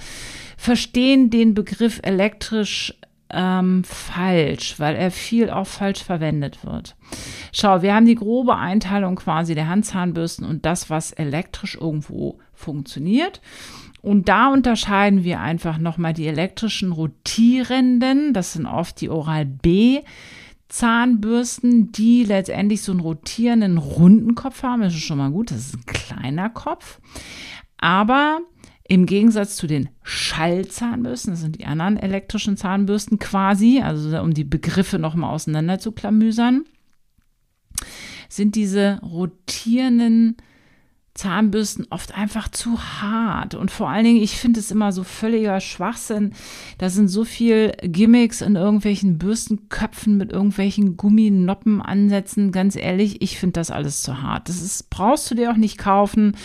verstehen 0.56 1.30
den 1.30 1.54
Begriff 1.54 2.00
elektrisch 2.02 2.94
ähm, 3.30 3.82
falsch, 3.84 4.78
weil 4.78 4.94
er 4.96 5.10
viel 5.10 5.50
auch 5.50 5.66
falsch 5.66 6.02
verwendet 6.02 6.64
wird. 6.64 6.96
Schau, 7.52 7.82
wir 7.82 7.94
haben 7.94 8.06
die 8.06 8.14
grobe 8.14 8.56
Einteilung 8.56 9.16
quasi 9.16 9.54
der 9.54 9.68
Handzahnbürsten 9.68 10.46
und 10.46 10.64
das, 10.64 10.90
was 10.90 11.12
elektrisch 11.12 11.76
irgendwo 11.80 12.38
funktioniert. 12.54 13.40
Und 14.02 14.28
da 14.28 14.52
unterscheiden 14.52 15.24
wir 15.24 15.40
einfach 15.40 15.78
nochmal 15.78 16.12
die 16.12 16.28
elektrischen 16.28 16.92
rotierenden, 16.92 18.32
das 18.32 18.52
sind 18.52 18.66
oft 18.66 19.00
die 19.00 19.10
Oral-B 19.10 20.02
Zahnbürsten, 20.68 21.92
die 21.92 22.24
letztendlich 22.24 22.82
so 22.82 22.92
einen 22.92 23.00
rotierenden 23.00 23.78
runden 23.78 24.34
Kopf 24.34 24.62
haben. 24.62 24.82
Das 24.82 24.94
ist 24.94 25.02
schon 25.02 25.18
mal 25.18 25.30
gut, 25.30 25.50
das 25.50 25.58
ist 25.58 25.74
ein 25.76 25.86
kleiner 25.86 26.50
Kopf. 26.50 27.00
Aber 27.78 28.40
im 28.88 29.06
Gegensatz 29.06 29.56
zu 29.56 29.66
den 29.66 29.88
Schallzahnbürsten, 30.02 31.32
das 31.32 31.40
sind 31.40 31.58
die 31.58 31.66
anderen 31.66 31.96
elektrischen 31.96 32.56
Zahnbürsten 32.56 33.18
quasi, 33.18 33.80
also 33.82 34.20
um 34.20 34.32
die 34.32 34.44
Begriffe 34.44 34.98
nochmal 34.98 35.34
auseinander 35.34 35.78
zu 35.78 35.92
klamüsern, 35.92 36.64
sind 38.28 38.54
diese 38.54 39.00
rotierenden 39.02 40.36
Zahnbürsten 41.16 41.86
oft 41.90 42.14
einfach 42.14 42.48
zu 42.50 42.78
hart. 42.78 43.54
Und 43.54 43.70
vor 43.70 43.88
allen 43.88 44.04
Dingen, 44.04 44.22
ich 44.22 44.36
finde 44.36 44.60
es 44.60 44.70
immer 44.70 44.92
so 44.92 45.02
völliger 45.02 45.60
Schwachsinn. 45.60 46.34
Da 46.78 46.90
sind 46.90 47.08
so 47.08 47.24
viel 47.24 47.72
Gimmicks 47.82 48.42
in 48.42 48.54
irgendwelchen 48.54 49.18
Bürstenköpfen 49.18 50.16
mit 50.16 50.30
irgendwelchen 50.30 50.96
Gumminoppen 50.96 51.80
ansetzen. 51.80 52.52
Ganz 52.52 52.76
ehrlich, 52.76 53.22
ich 53.22 53.38
finde 53.38 53.54
das 53.54 53.70
alles 53.70 54.02
zu 54.02 54.22
hart. 54.22 54.48
Das 54.48 54.60
ist, 54.60 54.90
brauchst 54.90 55.30
du 55.30 55.34
dir 55.34 55.50
auch 55.50 55.56
nicht 55.56 55.78
kaufen. 55.78 56.36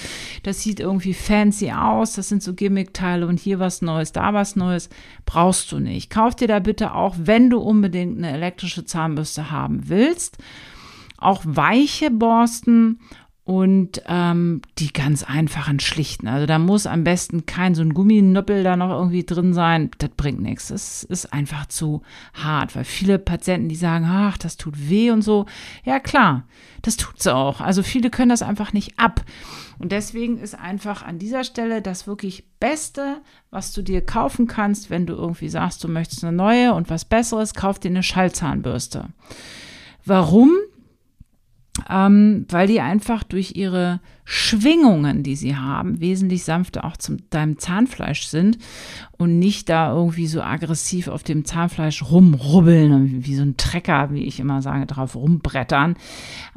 Das 0.44 0.62
sieht 0.62 0.80
irgendwie 0.80 1.14
fancy 1.14 1.72
aus. 1.72 2.14
Das 2.14 2.30
sind 2.30 2.42
so 2.42 2.54
Gimmickteile 2.54 3.28
und 3.28 3.40
hier 3.40 3.60
was 3.60 3.82
Neues, 3.82 4.14
da 4.14 4.34
was 4.34 4.56
Neues. 4.56 4.90
Brauchst 5.26 5.72
du 5.72 5.80
nicht. 5.80 6.10
Kauf 6.10 6.36
dir 6.36 6.48
da 6.48 6.60
bitte 6.60 6.96
auch, 6.96 7.16
wenn 7.20 7.50
du 7.50 7.60
unbedingt 7.60 8.18
eine 8.18 8.32
elektrische 8.32 8.86
Zahnbürste 8.86 9.52
haben 9.52 9.90
willst, 9.90 10.38
auch 11.18 11.42
weiche 11.46 12.10
Borsten 12.10 13.00
und 13.52 14.02
ähm, 14.08 14.62
die 14.78 14.94
ganz 14.94 15.24
einfachen 15.24 15.82
schlichten. 15.82 16.30
Also 16.30 16.46
da 16.46 16.58
muss 16.58 16.88
am 16.88 17.04
besten 17.04 17.46
kein 17.46 17.76
so 17.76 17.82
ein 17.82 17.94
Gumminüppel 17.94 18.64
da 18.64 18.78
noch 18.78 18.92
irgendwie 18.92 19.26
drin 19.26 19.54
sein. 19.54 19.92
Das 19.98 20.12
bringt 20.12 20.40
nichts. 20.42 20.70
Das 20.70 21.04
ist 21.04 21.34
einfach 21.34 21.66
zu 21.66 22.02
hart, 22.34 22.78
weil 22.78 22.86
viele 22.86 23.20
Patienten, 23.20 23.68
die 23.68 23.76
sagen, 23.76 24.06
ach, 24.08 24.38
das 24.38 24.56
tut 24.56 24.90
weh 24.90 25.12
und 25.12 25.22
so. 25.22 25.48
Ja 25.84 26.00
klar, 26.00 26.46
das 26.82 26.96
tut's 26.96 27.28
auch. 27.28 27.60
Also 27.60 27.84
viele 27.84 28.10
können 28.10 28.30
das 28.30 28.42
einfach 28.42 28.72
nicht 28.72 28.98
ab. 28.98 29.22
Und 29.80 29.92
deswegen 29.92 30.38
ist 30.38 30.58
einfach 30.58 31.04
an 31.04 31.20
dieser 31.20 31.44
Stelle 31.44 31.82
das 31.82 32.08
wirklich 32.08 32.46
Beste, 32.62 33.18
was 33.50 33.74
du 33.74 33.82
dir 33.82 34.00
kaufen 34.00 34.48
kannst, 34.48 34.90
wenn 34.90 35.06
du 35.06 35.14
irgendwie 35.14 35.50
sagst, 35.50 35.84
du 35.84 35.90
möchtest 35.90 36.24
eine 36.24 36.38
neue 36.38 36.74
und 36.74 36.90
was 36.90 37.04
Besseres, 37.04 37.54
kauf 37.54 37.80
dir 37.80 37.90
eine 37.90 38.02
Schallzahnbürste. 38.02 39.10
Warum? 40.06 40.52
Ähm, 41.92 42.46
weil 42.50 42.68
die 42.68 42.80
einfach 42.80 43.24
durch 43.24 43.56
ihre 43.56 44.00
Schwingungen, 44.24 45.24
die 45.24 45.36
sie 45.36 45.58
haben, 45.58 46.00
wesentlich 46.00 46.46
sanfter 46.46 46.86
auch 46.86 46.96
zum 46.96 47.18
deinem 47.32 47.58
Zahnfleisch 47.60 48.28
sind 48.28 48.58
und 49.18 49.40
nicht 49.40 49.68
da 49.68 49.94
irgendwie 49.94 50.28
so 50.28 50.42
aggressiv 50.42 51.10
auf 51.10 51.24
dem 51.24 51.44
Zahnfleisch 51.44 52.02
rumrubbeln 52.04 52.94
und 52.94 53.26
wie 53.26 53.36
so 53.36 53.42
ein 53.42 53.58
Trecker, 53.58 54.14
wie 54.14 54.24
ich 54.24 54.40
immer 54.40 54.62
sage, 54.62 54.86
drauf 54.86 55.16
rumbrettern. 55.16 55.98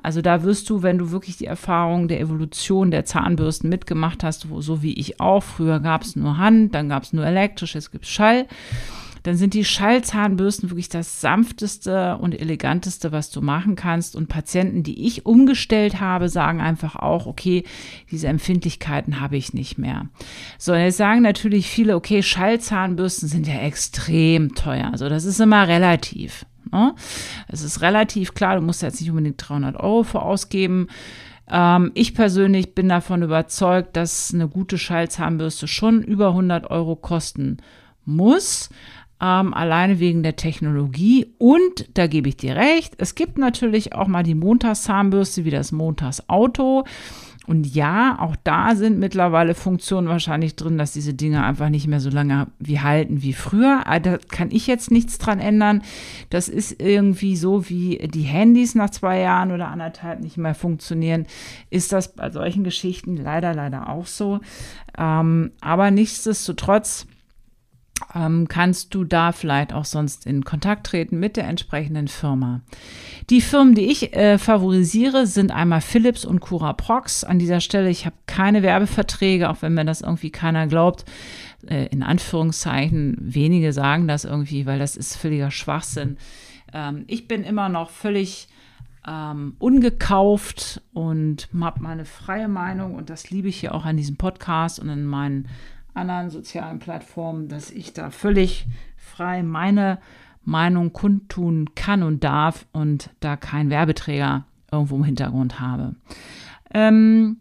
Also 0.03 0.23
da 0.23 0.45
wirst 0.45 0.71
du, 0.71 0.83
wenn 0.83 0.99
du 0.99 1.11
wirklich 1.11 1.37
die 1.37 1.47
Erfahrung 1.47 2.07
der 2.07 2.21
Evolution 2.21 2.93
der 2.93 3.05
Zahnbürsten 3.05 3.69
mitgemacht 3.69 4.23
hast, 4.23 4.50
wo, 4.50 4.61
so 4.61 4.83
wie 4.83 4.95
ich 4.95 5.21
auch, 5.21 5.43
früher 5.43 5.81
gab 5.81 6.03
es 6.03 6.14
nur 6.14 6.38
Hand, 6.38 6.75
dann 6.76 6.88
gab 6.88 7.03
es 7.03 7.12
nur 7.12 7.26
elektrisch, 7.26 7.75
jetzt 7.75 7.91
gibt 7.91 8.05
es 8.05 8.11
Schall 8.11 8.47
dann 9.25 9.37
sind 9.37 9.54
die 9.54 9.64
Schallzahnbürsten 9.64 10.71
wirklich 10.71 10.90
das 10.90 11.23
sanfteste 11.23 12.19
und 12.19 12.38
eleganteste, 12.38 13.11
was 13.11 13.31
du 13.31 13.40
machen 13.40 13.75
kannst. 13.75 14.16
Und 14.16 14.28
Patienten, 14.28 14.83
die 14.83 15.07
ich 15.07 15.25
umgestellt 15.25 15.99
habe, 15.99 16.28
sagen 16.28 16.61
einfach 16.61 16.95
auch, 16.95 17.26
okay, 17.26 17.64
diese 18.11 18.28
Empfindlichkeiten 18.28 19.21
habe 19.21 19.38
ich 19.38 19.54
nicht 19.54 19.78
mehr. 19.78 20.09
So, 20.59 20.75
jetzt 20.75 20.99
sagen 20.99 21.23
natürlich 21.23 21.71
viele, 21.71 21.97
okay, 21.97 22.23
Schallzahnbürsten 22.23 23.26
sind 23.26 23.47
ja 23.47 23.54
extrem 23.61 24.54
teuer. 24.54 24.90
Also 24.93 25.09
das 25.09 25.25
ist 25.25 25.40
immer 25.40 25.66
relativ. 25.69 26.45
Ne? 26.71 26.95
Es 27.49 27.62
ist 27.62 27.81
relativ 27.81 28.35
klar, 28.35 28.57
du 28.57 28.62
musst 28.62 28.83
jetzt 28.83 29.00
nicht 29.00 29.09
unbedingt 29.09 29.37
300 29.38 29.76
Euro 29.76 30.02
für 30.02 30.21
ausgeben. 30.21 30.88
Ähm, 31.49 31.93
ich 31.95 32.14
persönlich 32.14 32.75
bin 32.75 32.90
davon 32.90 33.23
überzeugt, 33.23 33.97
dass 33.97 34.35
eine 34.35 34.49
gute 34.49 34.76
Schallzahnbürste 34.76 35.66
schon 35.66 36.02
über 36.02 36.28
100 36.28 36.71
Euro 36.71 36.95
kosten 36.95 37.57
muss 38.07 38.69
ähm, 39.25 39.54
alleine 39.54 40.00
wegen 40.00 40.23
der 40.23 40.37
Technologie. 40.37 41.35
Und 41.38 41.88
da 41.95 42.07
gebe 42.07 42.28
ich 42.28 42.37
dir 42.37 42.57
recht, 42.57 42.95
es 42.99 43.14
gibt 43.14 43.38
natürlich 43.38 43.95
auch 43.95 44.07
mal 44.07 44.23
die 44.23 44.35
Montagszahnbürste 44.35 45.47
wie 45.47 45.50
das 45.50 45.73
Montagsauto. 45.73 46.85
Und 47.47 47.66
ja, 47.75 48.19
auch 48.21 48.37
da 48.43 48.75
sind 48.75 48.99
mittlerweile 48.99 49.54
Funktionen 49.54 50.09
wahrscheinlich 50.09 50.57
drin, 50.57 50.78
dass 50.78 50.93
diese 50.93 51.12
Dinge 51.12 51.45
einfach 51.45 51.69
nicht 51.69 51.87
mehr 51.87 52.00
so 52.00 52.09
lange 52.09 52.47
wie 52.59 52.81
halten 52.81 53.23
wie 53.23 53.35
früher. 53.35 53.83
Ah, 53.85 53.99
da 53.99 54.16
kann 54.16 54.50
ich 54.50 54.66
jetzt 54.66 54.90
nichts 54.90 55.19
dran 55.19 55.40
ändern. 55.40 55.83
Das 56.31 56.49
ist 56.49 56.81
irgendwie 56.81 57.37
so, 57.37 57.69
wie 57.69 57.99
die 57.99 58.23
Handys 58.23 58.75
nach 58.75 58.90
zwei 58.90 59.21
Jahren 59.21 59.52
oder 59.52 59.69
anderthalb 59.69 60.21
nicht 60.21 60.38
mehr 60.38 60.54
funktionieren. 60.54 61.26
Ist 61.69 61.93
das 61.93 62.14
bei 62.14 62.31
solchen 62.31 62.64
Geschichten 62.64 63.19
leider, 63.19 63.54
leider 63.54 63.90
auch 63.90 64.07
so. 64.07 64.40
Ähm, 64.97 65.50
aber 65.61 65.90
nichtsdestotrotz 65.90 67.07
kannst 68.48 68.94
du 68.94 69.04
da 69.04 69.32
vielleicht 69.32 69.72
auch 69.72 69.84
sonst 69.84 70.26
in 70.26 70.44
Kontakt 70.44 70.86
treten 70.86 71.18
mit 71.18 71.36
der 71.36 71.46
entsprechenden 71.46 72.08
Firma. 72.08 72.60
Die 73.30 73.40
Firmen, 73.40 73.74
die 73.74 73.86
ich 73.86 74.14
äh, 74.14 74.36
favorisiere, 74.38 75.26
sind 75.26 75.52
einmal 75.52 75.80
Philips 75.80 76.24
und 76.24 76.40
Cura 76.40 76.72
Prox. 76.72 77.22
An 77.22 77.38
dieser 77.38 77.60
Stelle, 77.60 77.88
ich 77.88 78.04
habe 78.04 78.16
keine 78.26 78.62
Werbeverträge, 78.62 79.48
auch 79.48 79.62
wenn 79.62 79.74
mir 79.74 79.84
das 79.84 80.00
irgendwie 80.00 80.30
keiner 80.30 80.66
glaubt. 80.66 81.04
Äh, 81.68 81.86
in 81.86 82.02
Anführungszeichen, 82.02 83.16
wenige 83.20 83.72
sagen 83.72 84.08
das 84.08 84.24
irgendwie, 84.24 84.66
weil 84.66 84.78
das 84.80 84.96
ist 84.96 85.16
völliger 85.16 85.52
Schwachsinn. 85.52 86.16
Ähm, 86.72 87.04
ich 87.06 87.28
bin 87.28 87.44
immer 87.44 87.68
noch 87.68 87.90
völlig 87.90 88.48
ähm, 89.06 89.54
ungekauft 89.58 90.82
und 90.92 91.48
habe 91.60 91.80
meine 91.80 92.04
freie 92.04 92.48
Meinung 92.48 92.94
und 92.94 93.10
das 93.10 93.30
liebe 93.30 93.48
ich 93.48 93.60
hier 93.60 93.74
auch 93.74 93.84
an 93.84 93.96
diesem 93.96 94.16
Podcast 94.16 94.80
und 94.80 94.88
in 94.88 95.04
meinen 95.04 95.48
anderen 95.94 96.30
sozialen 96.30 96.78
Plattformen, 96.78 97.48
dass 97.48 97.70
ich 97.70 97.92
da 97.92 98.10
völlig 98.10 98.66
frei 98.96 99.42
meine 99.42 99.98
Meinung 100.42 100.92
kundtun 100.92 101.70
kann 101.74 102.02
und 102.02 102.22
darf 102.24 102.66
und 102.72 103.10
da 103.20 103.36
keinen 103.36 103.70
Werbeträger 103.70 104.44
irgendwo 104.70 104.96
im 104.96 105.04
Hintergrund 105.04 105.60
habe. 105.60 105.94
Ähm, 106.72 107.38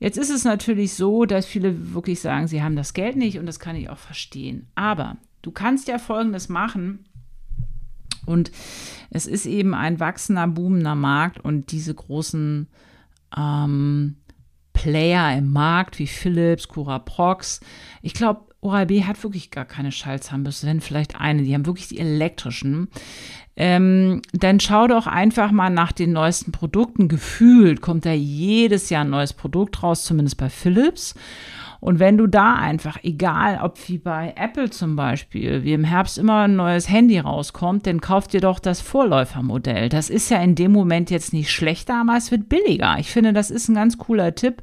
jetzt 0.00 0.18
ist 0.18 0.30
es 0.30 0.44
natürlich 0.44 0.94
so, 0.94 1.24
dass 1.24 1.46
viele 1.46 1.94
wirklich 1.94 2.20
sagen, 2.20 2.48
sie 2.48 2.62
haben 2.62 2.76
das 2.76 2.94
Geld 2.94 3.16
nicht 3.16 3.38
und 3.38 3.46
das 3.46 3.60
kann 3.60 3.76
ich 3.76 3.90
auch 3.90 3.98
verstehen. 3.98 4.66
Aber 4.74 5.18
du 5.42 5.50
kannst 5.50 5.88
ja 5.88 5.98
Folgendes 5.98 6.48
machen. 6.48 7.04
Und 8.24 8.50
es 9.10 9.28
ist 9.28 9.46
eben 9.46 9.72
ein 9.72 10.00
wachsender, 10.00 10.48
boomender 10.48 10.96
Markt 10.96 11.38
und 11.38 11.70
diese 11.70 11.94
großen 11.94 12.66
ähm, 13.36 14.16
Player 14.76 15.36
im 15.36 15.52
Markt 15.52 15.98
wie 15.98 16.06
Philips, 16.06 16.68
Cura 16.68 16.98
Prox. 16.98 17.60
Ich 18.02 18.12
glaube, 18.12 18.42
Oral-B 18.60 19.04
hat 19.04 19.22
wirklich 19.22 19.50
gar 19.50 19.64
keine 19.64 19.90
Schallzahnbürste, 19.90 20.66
wenn 20.66 20.82
vielleicht 20.82 21.18
eine. 21.18 21.42
Die 21.42 21.54
haben 21.54 21.64
wirklich 21.64 21.88
die 21.88 21.98
elektrischen. 21.98 22.88
Ähm, 23.56 24.20
dann 24.34 24.60
schau 24.60 24.86
doch 24.86 25.06
einfach 25.06 25.50
mal 25.50 25.70
nach 25.70 25.92
den 25.92 26.12
neuesten 26.12 26.52
Produkten. 26.52 27.08
Gefühlt 27.08 27.80
kommt 27.80 28.04
da 28.04 28.12
jedes 28.12 28.90
Jahr 28.90 29.04
ein 29.04 29.10
neues 29.10 29.32
Produkt 29.32 29.82
raus, 29.82 30.04
zumindest 30.04 30.36
bei 30.36 30.50
Philips. 30.50 31.14
Und 31.86 32.00
wenn 32.00 32.18
du 32.18 32.26
da 32.26 32.54
einfach, 32.54 32.98
egal 33.04 33.60
ob 33.62 33.78
wie 33.88 33.98
bei 33.98 34.34
Apple 34.36 34.70
zum 34.70 34.96
Beispiel, 34.96 35.62
wie 35.62 35.72
im 35.72 35.84
Herbst 35.84 36.18
immer 36.18 36.40
ein 36.40 36.56
neues 36.56 36.90
Handy 36.90 37.20
rauskommt, 37.20 37.86
dann 37.86 38.00
kauf 38.00 38.26
dir 38.26 38.40
doch 38.40 38.58
das 38.58 38.80
Vorläufermodell. 38.80 39.88
Das 39.88 40.10
ist 40.10 40.28
ja 40.28 40.42
in 40.42 40.56
dem 40.56 40.72
Moment 40.72 41.12
jetzt 41.12 41.32
nicht 41.32 41.52
schlechter, 41.52 42.00
aber 42.00 42.16
es 42.16 42.32
wird 42.32 42.48
billiger. 42.48 42.96
Ich 42.98 43.12
finde, 43.12 43.32
das 43.32 43.52
ist 43.52 43.68
ein 43.68 43.76
ganz 43.76 43.98
cooler 43.98 44.34
Tipp 44.34 44.62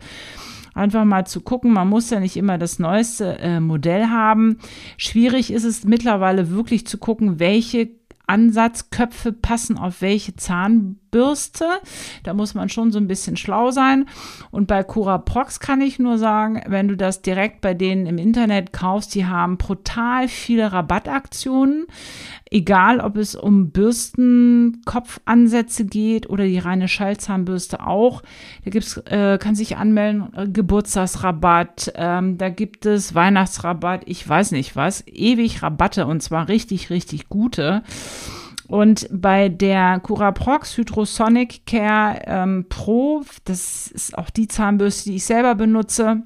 einfach 0.74 1.06
mal 1.06 1.26
zu 1.26 1.40
gucken. 1.40 1.72
Man 1.72 1.88
muss 1.88 2.10
ja 2.10 2.20
nicht 2.20 2.36
immer 2.36 2.58
das 2.58 2.78
neueste 2.78 3.40
äh, 3.40 3.62
Modell 3.62 4.08
haben. 4.08 4.58
Schwierig 4.98 5.54
ist 5.54 5.64
es 5.64 5.86
mittlerweile 5.86 6.50
wirklich 6.50 6.86
zu 6.86 6.98
gucken, 6.98 7.40
welche 7.40 7.92
Ansatzköpfe 8.28 9.32
passen 9.32 9.78
auf 9.78 10.02
welche 10.02 10.36
Zahnbürste. 11.14 11.66
Da 12.24 12.34
muss 12.34 12.56
man 12.56 12.68
schon 12.70 12.92
so 12.92 12.98
ein 13.00 13.08
bisschen 13.08 13.38
schlau 13.38 13.72
sein. 13.72 14.10
Und 14.52 14.68
bei 14.68 14.84
Cura 14.84 15.20
Prox 15.20 15.60
kann 15.60 15.82
ich 15.82 16.00
nur 16.00 16.18
sagen, 16.18 16.62
wenn 16.68 16.90
du 16.90 16.98
das 16.98 17.22
direkt 17.22 17.62
bei 17.62 17.74
denen 17.74 18.06
im 18.06 18.18
Internet 18.18 18.74
kaufst, 18.74 19.16
die 19.16 19.26
haben 19.26 19.58
brutal 19.58 20.28
viele 20.28 20.74
Rabattaktionen. 20.74 21.86
Egal, 22.50 23.00
ob 23.00 23.16
es 23.18 23.36
um 23.36 23.70
Bürstenkopfansätze 23.72 25.86
geht 25.86 26.30
oder 26.30 26.44
die 26.46 26.60
reine 26.60 26.88
Schallzahnbürste 26.88 27.84
auch. 27.86 28.22
Da 28.64 28.70
gibt's, 28.70 28.98
äh, 29.06 29.40
kann 29.40 29.56
sich 29.56 29.78
anmelden, 29.78 30.32
äh, 30.36 30.48
Geburtstagsrabatt, 30.48 31.94
ähm, 31.96 32.38
da 32.38 32.50
gibt 32.50 32.86
es 32.86 33.16
Weihnachtsrabatt, 33.16 34.04
ich 34.06 34.28
weiß 34.28 34.52
nicht 34.52 34.76
was, 34.76 35.04
ewig 35.08 35.64
Rabatte 35.64 36.06
und 36.06 36.22
zwar 36.22 36.48
richtig, 36.48 36.92
richtig 36.92 37.28
gute. 37.28 37.82
Und 38.68 39.08
bei 39.12 39.50
der 39.50 40.00
Curaprox 40.00 40.78
Hydrosonic 40.78 41.66
Care 41.66 42.22
ähm, 42.26 42.66
Pro, 42.70 43.24
das 43.46 43.88
ist 43.88 44.18
auch 44.18 44.30
die 44.30 44.48
Zahnbürste, 44.48 45.10
die 45.10 45.18
ich 45.18 45.26
selber 45.26 45.56
benutze, 45.56 46.24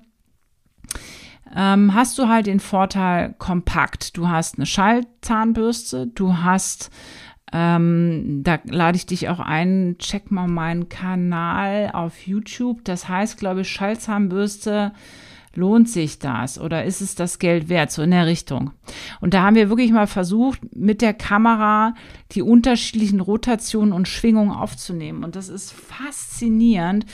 ähm, 1.56 1.94
hast 1.94 2.18
du 2.18 2.28
halt 2.28 2.48
den 2.48 2.60
Vorteil 2.60 3.34
kompakt. 3.38 4.18
Du 4.18 4.30
hast 4.30 4.58
eine 4.58 4.66
Schallzahnbürste, 4.66 6.08
du 6.08 6.38
hast, 6.38 6.92
ähm, 7.54 8.42
da 8.44 8.60
lade 8.66 8.98
ich 8.98 9.06
dich 9.06 9.30
auch 9.30 9.40
ein, 9.40 9.96
check 9.98 10.30
mal 10.30 10.48
meinen 10.48 10.90
Kanal 10.90 11.92
auf 11.94 12.28
YouTube. 12.28 12.84
Das 12.84 13.08
heißt, 13.08 13.38
glaube 13.38 13.62
ich, 13.62 13.70
Schallzahnbürste 13.70 14.94
lohnt 15.58 15.90
sich 15.90 16.20
das 16.20 16.60
oder 16.60 16.86
ist 16.86 17.02
es 17.02 17.16
das 17.16 17.40
Geld 17.40 17.68
wert, 17.68 17.92
so 17.92 18.04
in 18.04 18.12
der 18.12 18.28
Richtung. 18.28 18.72
Und 19.20 19.34
da 19.34 19.42
haben 19.42 19.56
wir 19.56 19.70
wirklich 19.70 19.92
mal 19.92 20.06
versucht, 20.06 20.60
mit 20.76 21.02
der 21.02 21.16
Kamera 21.16 21.96
die 22.34 22.44
unterschiedlichen 22.44 23.20
Rotationen 23.20 23.92
und 23.92 24.08
Schwingungen 24.08 24.52
aufzunehmen. 24.52 25.24
Und 25.24 25.36
das 25.36 25.50
ist 25.50 25.74
faszinierend, 25.74 27.08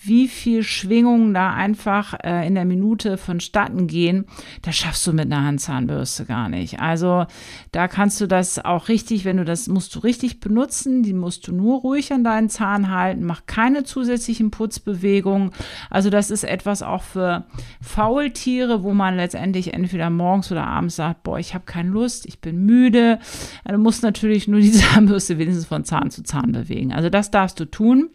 wie 0.00 0.28
viel 0.28 0.62
Schwingungen 0.62 1.34
da 1.34 1.52
einfach 1.52 2.14
äh, 2.22 2.46
in 2.46 2.54
der 2.54 2.64
Minute 2.64 3.16
vonstatten 3.16 3.88
gehen, 3.88 4.26
das 4.62 4.76
schaffst 4.76 5.06
du 5.06 5.12
mit 5.12 5.26
einer 5.26 5.44
Handzahnbürste 5.44 6.24
gar 6.24 6.48
nicht. 6.48 6.80
Also 6.80 7.26
da 7.72 7.88
kannst 7.88 8.20
du 8.20 8.26
das 8.26 8.64
auch 8.64 8.88
richtig, 8.88 9.24
wenn 9.24 9.38
du 9.38 9.44
das 9.44 9.66
musst 9.66 9.94
du 9.94 9.98
richtig 10.00 10.40
benutzen, 10.40 11.02
die 11.02 11.12
musst 11.12 11.48
du 11.48 11.52
nur 11.52 11.80
ruhig 11.80 12.12
an 12.12 12.22
deinen 12.22 12.48
Zahn 12.48 12.90
halten, 12.90 13.24
mach 13.24 13.46
keine 13.46 13.82
zusätzlichen 13.82 14.50
Putzbewegungen. 14.50 15.50
Also 15.90 16.10
das 16.10 16.30
ist 16.30 16.44
etwas 16.44 16.82
auch 16.82 17.02
für 17.02 17.44
Faultiere, 17.80 18.84
wo 18.84 18.94
man 18.94 19.16
letztendlich 19.16 19.74
entweder 19.74 20.10
morgens 20.10 20.52
oder 20.52 20.66
abends 20.66 20.96
sagt, 20.96 21.24
boah, 21.24 21.38
ich 21.38 21.54
habe 21.54 21.64
keine 21.64 21.90
Lust, 21.90 22.26
ich 22.26 22.40
bin 22.40 22.64
müde. 22.64 23.18
Du 23.66 23.78
musst 23.78 24.02
natürlich 24.02 24.46
nur 24.46 24.60
die 24.60 24.72
Zahnbürste 24.72 25.38
wenigstens 25.38 25.66
von 25.66 25.84
Zahn 25.84 26.10
zu 26.10 26.22
Zahn 26.22 26.52
bewegen. 26.52 26.92
Also 26.92 27.10
das 27.10 27.30
darfst 27.30 27.58
du 27.58 27.64
tun. 27.64 28.10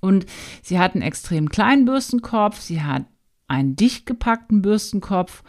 Und 0.00 0.26
sie 0.62 0.78
hat 0.78 0.94
einen 0.94 1.02
extrem 1.02 1.48
kleinen 1.48 1.84
Bürstenkopf, 1.84 2.60
sie 2.60 2.82
hat 2.82 3.04
einen 3.48 3.76
dicht 3.76 4.06
gepackten 4.06 4.62
Bürstenkopf 4.62 5.42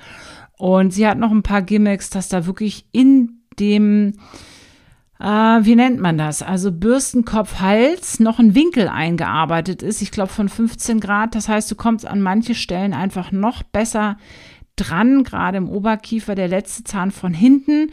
und 0.57 0.91
sie 0.91 1.07
hat 1.07 1.17
noch 1.17 1.31
ein 1.31 1.43
paar 1.43 1.61
Gimmicks, 1.61 2.09
dass 2.09 2.29
da 2.29 2.45
wirklich 2.45 2.85
in 2.91 3.41
dem, 3.59 4.13
äh, 5.19 5.25
wie 5.25 5.75
nennt 5.75 5.99
man 5.99 6.17
das? 6.17 6.41
Also 6.41 6.71
Bürstenkopf, 6.71 7.59
Hals 7.59 8.19
noch 8.19 8.39
ein 8.39 8.55
Winkel 8.55 8.87
eingearbeitet 8.87 9.83
ist. 9.83 10.01
Ich 10.01 10.11
glaube 10.11 10.31
von 10.31 10.49
15 10.49 10.99
Grad. 10.99 11.35
Das 11.35 11.47
heißt, 11.47 11.69
du 11.71 11.75
kommst 11.75 12.05
an 12.05 12.21
manche 12.21 12.55
Stellen 12.55 12.93
einfach 12.93 13.31
noch 13.31 13.63
besser 13.63 14.17
dran, 14.75 15.23
gerade 15.23 15.57
im 15.57 15.69
Oberkiefer, 15.69 16.35
der 16.35 16.47
letzte 16.47 16.83
Zahn 16.83 17.11
von 17.11 17.33
hinten. 17.33 17.91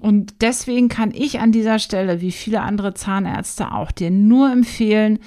Und 0.00 0.42
deswegen 0.42 0.88
kann 0.88 1.10
ich 1.12 1.40
an 1.40 1.52
dieser 1.52 1.78
Stelle, 1.78 2.20
wie 2.20 2.32
viele 2.32 2.60
andere 2.60 2.94
Zahnärzte 2.94 3.72
auch, 3.72 3.90
dir 3.90 4.10
nur 4.10 4.52
empfehlen, 4.52 5.18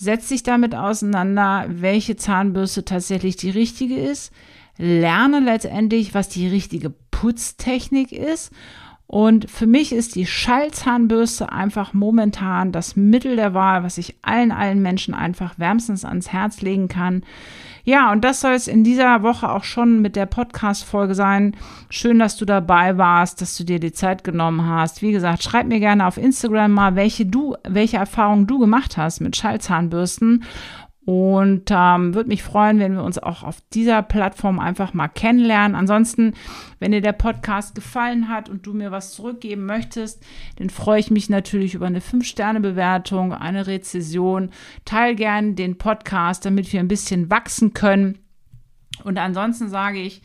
setz 0.00 0.28
dich 0.28 0.42
damit 0.42 0.74
auseinander, 0.74 1.66
welche 1.68 2.16
Zahnbürste 2.16 2.86
tatsächlich 2.86 3.36
die 3.36 3.50
richtige 3.50 3.96
ist. 3.96 4.32
Lerne 4.78 5.40
letztendlich, 5.40 6.14
was 6.14 6.30
die 6.30 6.48
richtige 6.48 6.88
Putztechnik 7.10 8.10
ist. 8.10 8.50
Und 9.06 9.50
für 9.50 9.66
mich 9.66 9.92
ist 9.92 10.14
die 10.14 10.24
Schallzahnbürste 10.24 11.52
einfach 11.52 11.92
momentan 11.92 12.72
das 12.72 12.96
Mittel 12.96 13.36
der 13.36 13.52
Wahl, 13.52 13.82
was 13.82 13.98
ich 13.98 14.16
allen, 14.22 14.52
allen 14.52 14.80
Menschen 14.80 15.12
einfach 15.12 15.58
wärmstens 15.58 16.06
ans 16.06 16.32
Herz 16.32 16.62
legen 16.62 16.88
kann. 16.88 17.22
Ja, 17.84 18.12
und 18.12 18.24
das 18.24 18.40
soll 18.40 18.52
es 18.52 18.68
in 18.68 18.84
dieser 18.84 19.22
Woche 19.22 19.50
auch 19.50 19.64
schon 19.64 20.02
mit 20.02 20.16
der 20.16 20.26
Podcast-Folge 20.26 21.14
sein. 21.14 21.56
Schön, 21.88 22.18
dass 22.18 22.36
du 22.36 22.44
dabei 22.44 22.98
warst, 22.98 23.40
dass 23.40 23.56
du 23.56 23.64
dir 23.64 23.80
die 23.80 23.92
Zeit 23.92 24.24
genommen 24.24 24.66
hast. 24.66 25.02
Wie 25.02 25.12
gesagt, 25.12 25.42
schreib 25.42 25.66
mir 25.66 25.80
gerne 25.80 26.06
auf 26.06 26.16
Instagram 26.16 26.72
mal, 26.72 26.96
welche 26.96 27.26
du, 27.26 27.56
welche 27.66 27.96
Erfahrungen 27.96 28.46
du 28.46 28.58
gemacht 28.58 28.96
hast 28.96 29.20
mit 29.20 29.36
Schallzahnbürsten. 29.36 30.44
Und 31.10 31.72
ähm, 31.72 32.14
würde 32.14 32.28
mich 32.28 32.44
freuen, 32.44 32.78
wenn 32.78 32.94
wir 32.94 33.02
uns 33.02 33.18
auch 33.18 33.42
auf 33.42 33.60
dieser 33.72 34.00
Plattform 34.00 34.60
einfach 34.60 34.94
mal 34.94 35.08
kennenlernen. 35.08 35.74
Ansonsten, 35.74 36.34
wenn 36.78 36.92
dir 36.92 37.00
der 37.00 37.14
Podcast 37.14 37.74
gefallen 37.74 38.28
hat 38.28 38.48
und 38.48 38.64
du 38.64 38.74
mir 38.74 38.92
was 38.92 39.10
zurückgeben 39.14 39.66
möchtest, 39.66 40.22
dann 40.58 40.70
freue 40.70 41.00
ich 41.00 41.10
mich 41.10 41.28
natürlich 41.28 41.74
über 41.74 41.86
eine 41.86 41.98
5-Sterne-Bewertung, 41.98 43.32
eine 43.32 43.66
Rezession. 43.66 44.50
Teil 44.84 45.16
gern 45.16 45.56
den 45.56 45.78
Podcast, 45.78 46.46
damit 46.46 46.72
wir 46.72 46.78
ein 46.78 46.86
bisschen 46.86 47.28
wachsen 47.28 47.74
können. 47.74 48.18
Und 49.02 49.18
ansonsten 49.18 49.68
sage 49.68 49.98
ich, 49.98 50.22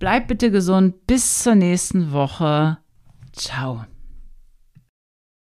bleib 0.00 0.26
bitte 0.26 0.50
gesund. 0.50 1.06
Bis 1.06 1.44
zur 1.44 1.54
nächsten 1.54 2.10
Woche. 2.10 2.78
Ciao. 3.34 3.84